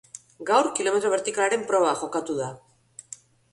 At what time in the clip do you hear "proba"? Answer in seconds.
1.73-1.93